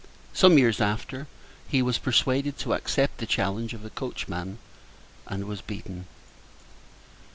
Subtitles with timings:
[0.33, 1.27] Some years after,
[1.69, 4.57] he was persuaded to accept the challenge of a coachman,
[5.27, 6.07] and was beaten.